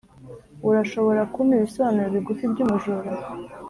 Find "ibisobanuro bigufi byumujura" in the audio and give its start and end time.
1.59-3.09